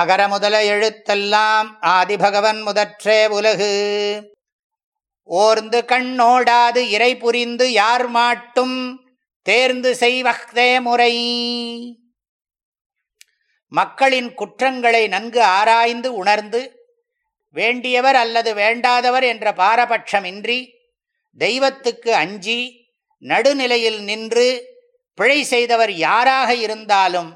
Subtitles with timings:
[0.00, 3.72] அகர முதல எழுத்தெல்லாம் ஆதிபகவன் முதற்றே உலகு
[5.28, 8.78] ஓர்ந்து கண்ணோடாது இறை புரிந்து யார் மாட்டும்
[9.46, 11.14] தேர்ந்து செய்வக்தே முறை
[13.72, 16.60] மக்களின் குற்றங்களை நன்கு ஆராய்ந்து உணர்ந்து
[17.56, 20.58] வேண்டியவர் அல்லது வேண்டாதவர் என்ற பாரபட்சமின்றி
[21.38, 22.60] தெய்வத்துக்கு அஞ்சி
[23.22, 24.48] நடுநிலையில் நின்று
[25.18, 27.30] பிழை செய்தவர் யாராக இருந்தாலும்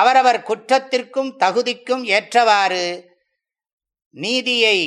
[0.00, 2.84] அவரவர் குற்றத்திற்கும் தகுதிக்கும் ஏற்றவாறு
[4.14, 4.78] நீதியை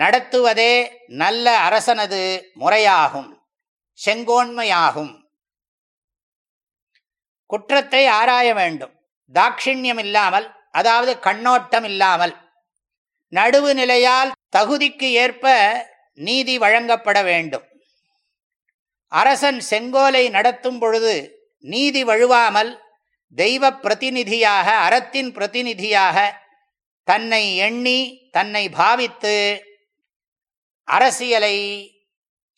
[0.00, 0.72] நடத்துவதே
[1.14, 2.22] நல்ல அரசனது
[2.60, 3.30] முறையாகும்
[3.98, 5.14] செங்கோன்மையாகும்
[7.50, 8.94] குற்றத்தை ஆராய வேண்டும்
[9.32, 12.34] தாட்சிணியம் இல்லாமல் அதாவது கண்ணோட்டம் இல்லாமல்
[13.32, 15.46] நடுவு நிலையால் தகுதிக்கு ஏற்ப
[16.18, 17.64] நீதி வழங்கப்பட வேண்டும்
[19.12, 21.14] அரசன் செங்கோலை நடத்தும் பொழுது
[21.64, 22.70] நீதி வழுவாமல்
[23.36, 26.18] தெய்வ பிரதிநிதியாக அறத்தின் பிரதிநிதியாக
[27.08, 27.98] தன்னை எண்ணி
[28.30, 29.34] தன்னை பாவித்து
[30.88, 31.56] அரசியலை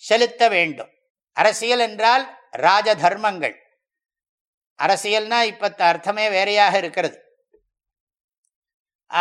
[0.02, 0.92] செலுத்த வேண்டும்
[1.36, 2.24] அரசியல் என்றால்
[2.60, 3.56] ராஜ தர்மங்கள்
[4.78, 7.18] அரசியல்னா இப்போ அர்த்தமே வேறையாக இருக்கிறது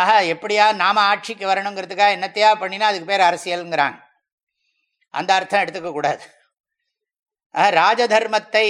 [0.00, 3.98] ஆஹா எப்படியா நாம ஆட்சிக்கு வரணுங்கிறதுக்காக என்னத்தையா பண்ணினா அதுக்கு பேர் அரசியல்ங்கிறாங்க
[5.14, 6.24] அந்த அர்த்தம் எடுத்துக்கக்கூடாது
[7.72, 8.68] ராஜதர்மத்தை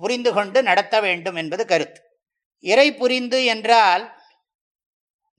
[0.00, 2.00] புரிந்து கொண்டு நடத்த வேண்டும் என்பது கருத்து
[2.64, 4.04] இறை புரிந்து என்றால்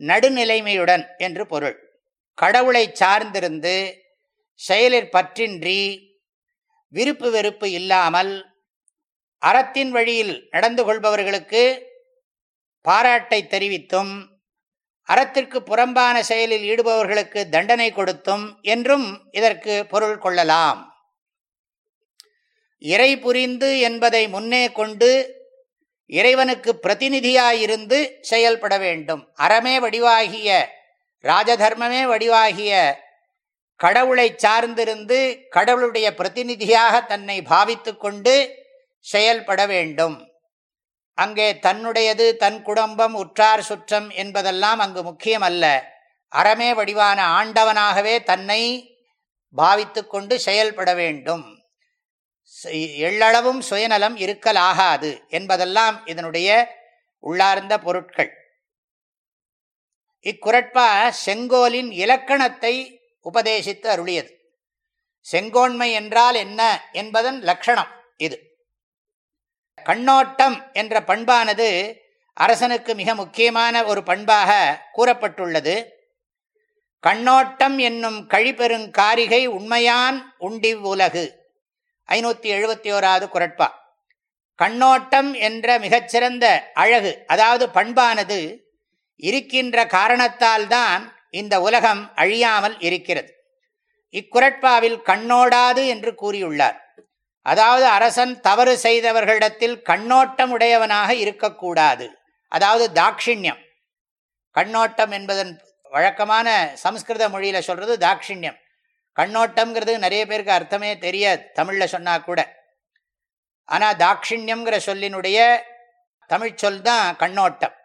[0.02, 1.78] நடுநிலைமையுடன் என்று பொருள்
[2.38, 3.76] கடவுளை சார்ந்திருந்து
[4.60, 5.82] செயலில் பற்றின்றி
[6.94, 8.34] விருப்பு வெறுப்பு இல்லாமல்
[9.42, 11.64] அறத்தின் வழியில் நடந்து கொள்பவர்களுக்கு
[12.86, 14.14] பாராட்டை தெரிவித்தும்
[15.10, 19.08] அறத்திற்கு புறம்பான செயலில் ஈடுபவர்களுக்கு தண்டனை கொடுத்தும் என்றும்
[19.32, 20.80] இதற்கு பொருள் கொள்ளலாம்
[22.82, 25.10] இறை புரிந்து என்பதை முன்னே கொண்டு
[26.10, 27.98] இறைவனுக்கு பிரதிநிதியாயிருந்து
[28.22, 30.50] செயல்பட வேண்டும் அறமே வடிவாகிய
[31.24, 32.74] ராஜதர்மமே வடிவாகிய
[33.80, 35.20] கடவுளை சார்ந்திருந்து
[35.50, 38.36] கடவுளுடைய பிரதிநிதியாக தன்னை பாவித்து கொண்டு
[39.06, 40.16] செயல்பட வேண்டும்
[41.18, 45.66] அங்கே தன்னுடையது தன் குடும்பம் உற்றார் சுற்றம் என்பதெல்லாம் அங்கு முக்கியமல்ல
[46.32, 48.62] அறமே வடிவான ஆண்டவனாகவே தன்னை
[49.56, 51.46] பாவித்து கொண்டு செயல்பட வேண்டும்
[53.00, 56.50] எள்ளளவும் சுயநலம் இருக்கலாகாது என்பதெல்லாம் இதனுடைய
[57.24, 58.32] உள்ளார்ந்த பொருட்கள்
[60.26, 60.88] இக்குரட்பா
[61.26, 62.74] செங்கோலின் இலக்கணத்தை
[63.26, 64.32] உபதேசித்து அருளியது
[65.26, 66.62] செங்கோன்மை என்றால் என்ன
[66.92, 67.92] என்பதன் லட்சணம்
[68.18, 68.38] இது
[69.86, 71.70] கண்ணோட்டம் என்ற பண்பானது
[72.38, 74.52] அரசனுக்கு மிக முக்கியமான ஒரு பண்பாக
[74.94, 75.76] கூறப்பட்டுள்ளது
[77.04, 78.20] கண்ணோட்டம் என்னும்
[78.94, 81.26] காரிகை உண்மையான் உண்டிவ் உலகு
[82.10, 83.68] ஐநூற்றி எழுபத்தி ஓராவது குரட்பா
[84.60, 86.46] கண்ணோட்டம் என்ற மிகச்சிறந்த
[86.74, 88.40] அழகு அதாவது பண்பானது
[89.20, 91.04] இருக்கின்ற காரணத்தால் தான்
[91.32, 93.32] இந்த உலகம் அழியாமல் இருக்கிறது
[94.14, 96.78] இக்குரட்பாவில் கண்ணோடாது என்று கூறியுள்ளார்
[97.46, 102.06] அதாவது அரசன் தவறு செய்தவர்களிடத்தில் கண்ணோட்டம் உடையவனாக இருக்கக்கூடாது
[102.52, 103.62] அதாவது தாட்சிணியம்
[104.56, 105.52] கண்ணோட்டம் என்பதன்
[105.92, 106.48] வழக்கமான
[106.76, 108.58] சம்ஸ்கிருத மொழியில் சொல்கிறது தாட்சிணியம்
[109.18, 112.40] கண்ணோட்டம்ங்கிறது நிறைய பேருக்கு அர்த்தமே தெரியாது தமிழில் சொன்னால் கூட
[113.70, 115.40] ஆனால் தாட்சிணியம்ங்கிற சொல்லினுடைய
[116.30, 117.76] தமிழ் சொல் தான் கண்ணோட்டம்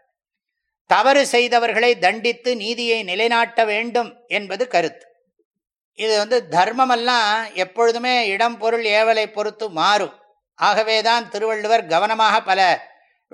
[0.90, 5.06] தவறு செய்தவர்களை தண்டித்து நீதியை நிலைநாட்ட வேண்டும் என்பது கருத்து
[5.98, 7.30] இது வந்து தர்மமெல்லாம்
[7.54, 10.14] எப்பொழுதுமே இடம் பொருள் ஏவலை பொறுத்து மாறும்
[10.58, 12.60] ஆகவே தான் திருவள்ளுவர் கவனமாக பல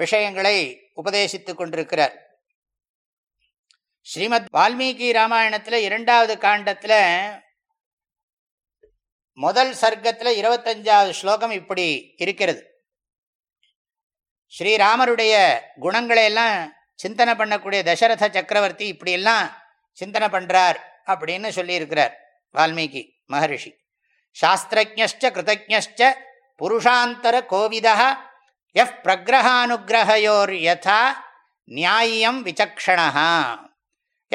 [0.00, 0.56] விஷயங்களை
[0.94, 2.14] உபதேசித்துக் கொண்டிருக்கிறார்
[4.06, 6.98] ஸ்ரீமத் வால்மீகி ராமாயணத்தில் இரண்டாவது காண்டத்தில்
[9.38, 11.86] முதல் சர்க்கத்தில் இருபத்தஞ்சாவது ஸ்லோகம் இப்படி
[12.18, 12.62] இருக்கிறது
[14.52, 15.34] ஸ்ரீராமருடைய
[15.78, 16.56] குணங்களை எல்லாம்
[16.98, 19.46] சிந்தனை பண்ணக்கூடிய தசரத சக்கரவர்த்தி இப்படியெல்லாம்
[19.98, 20.78] சிந்தனை பண்ணுறார்
[21.06, 22.14] அப்படின்னு சொல்லியிருக்கிறார்
[22.54, 23.70] வால்மீகி மகரிஷி
[24.36, 26.02] சாஸ்திரஜஷ்ட கிருத்தஜஷ்ட
[26.60, 27.94] புருஷாந்தர கோவிதா
[28.76, 31.00] எஃப் பிரகிரகானுகிரகையோர் யதா
[31.68, 33.28] நியாயம் விசக்ஷணா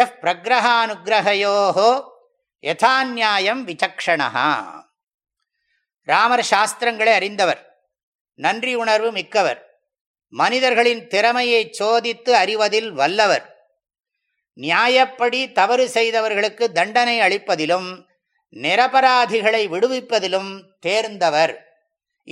[0.00, 1.58] எஃப் பிரகிரகானுகிரகையோ
[2.64, 4.30] யதா நியாயம் விசக்ஷணா
[6.08, 7.62] ராமர் சாஸ்திரங்களை அறிந்தவர்
[8.40, 9.60] நன்றி உணர்வு மிக்கவர்
[10.34, 13.46] மனிதர்களின் திறமையை சோதித்து அறிவதில் வல்லவர்
[14.58, 17.90] நியாயப்படி தவறு செய்தவர்களுக்கு தண்டனை அளிப்பதிலும்
[18.54, 20.52] நிரபராதிகளை விடுவிப்பதிலும்
[20.80, 21.54] தேர்ந்தவர்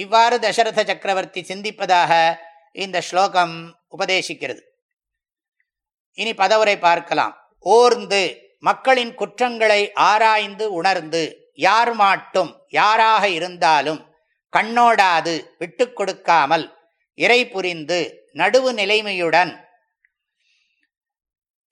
[0.00, 2.12] இவ்வாறு தசரத சக்கரவர்த்தி சிந்திப்பதாக
[2.76, 3.56] இந்த ஸ்லோகம்
[3.90, 4.62] உபதேசிக்கிறது
[6.18, 7.36] இனி பதவுரை பார்க்கலாம்
[7.66, 8.22] ஓர்ந்து
[8.64, 11.24] மக்களின் குற்றங்களை ஆராய்ந்து உணர்ந்து
[11.60, 14.02] யார் மாட்டும் யாராக இருந்தாலும்
[14.54, 16.66] கண்ணோடாது விட்டு கொடுக்காமல்
[17.18, 18.00] இறை புரிந்து
[18.36, 19.52] நடுவு நிலைமையுடன்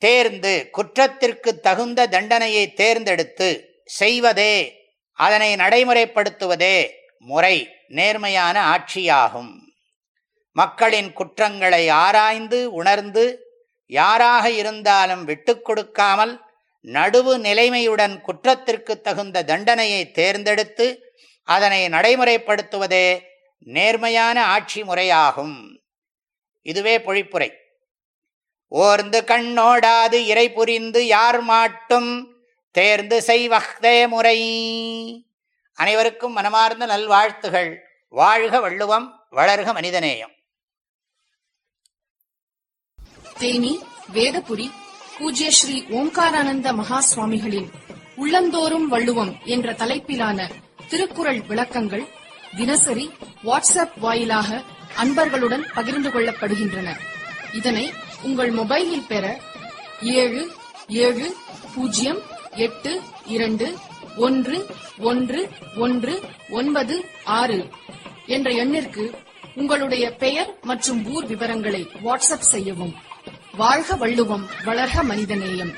[0.01, 3.49] தேர்ந்து குற்றத்திற்கு தகுந்த தண்டனையை தேர்ந்தெடுத்து
[3.91, 4.53] செய்வதே
[5.19, 6.77] அதனை நடைமுறைப்படுத்துவதே
[7.25, 7.55] முறை
[7.89, 9.51] நேர்மையான ஆட்சியாகும்
[10.55, 13.25] மக்களின் குற்றங்களை ஆராய்ந்து உணர்ந்து
[13.89, 16.33] யாராக இருந்தாலும் விட்டு கொடுக்காமல்
[16.85, 20.87] நடுவு நிலைமையுடன் குற்றத்திற்கு தகுந்த தண்டனையை தேர்ந்தெடுத்து
[21.47, 23.07] அதனை நடைமுறைப்படுத்துவதே
[23.67, 25.57] நேர்மையான ஆட்சி முறையாகும்
[26.65, 27.49] இதுவே பொழிப்புரை
[28.71, 32.11] ஓர்ந்து கண்ணோடாது இறை புரிந்து யார் மாட்டும்
[32.75, 34.37] தேர்ந்து செய்வஹ்தே முறை
[35.77, 37.71] அனைவருக்கும் மனமார்ந்த நல்வாழ்த்துகள்
[38.13, 40.35] வாழ்க வள்ளுவம் வளர்க மனிதநேயம்
[43.39, 43.73] தேனி
[44.13, 44.67] வேதபுரி
[45.19, 47.69] பூஜ்ய ஸ்ரீ ஓம்காரானந்த மகாஸ்வாமிகளின்
[48.17, 50.39] உள்ளந்தோறும் வள்ளுவம் என்ற தலைப்பிலான
[50.89, 52.05] திருக்குறள் விளக்கங்கள்
[52.57, 53.05] தினசரி
[53.43, 54.49] வாட்ஸ்அப் வாயிலாக
[54.97, 56.89] அன்பர்களுடன் பகிர்ந்து கொள்ளப்படுகின்றன
[57.53, 57.85] இதனை
[58.23, 59.25] உங்கள் மொபைலில் பெற
[60.15, 60.43] ஏழு
[60.99, 61.27] ஏழு
[61.73, 62.21] பூஜ்ஜியம்
[62.65, 62.93] எட்டு
[63.27, 63.67] இரண்டு
[64.19, 64.57] ஒன்று
[65.03, 65.41] ஒன்று
[65.77, 66.15] ஒன்று
[66.51, 66.95] ஒன்பது
[67.33, 67.59] ஆறு
[68.27, 69.03] என்ற எண்ணிற்கு
[69.55, 72.93] உங்களுடைய பெயர் மற்றும் ஊர் விவரங்களை வாட்ஸ்அப் செய்யவும்
[73.59, 75.71] வாழ்க வள்ளுவம் வளர்க மனிதநேயம்